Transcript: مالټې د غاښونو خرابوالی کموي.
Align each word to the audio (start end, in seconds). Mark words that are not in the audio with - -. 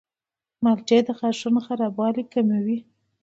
مالټې 0.63 0.99
د 1.07 1.09
غاښونو 1.19 1.59
خرابوالی 1.65 2.23
کموي. 2.33 2.77